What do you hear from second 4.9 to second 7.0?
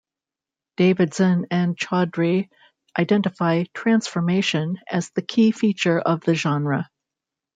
the key feature of the genre.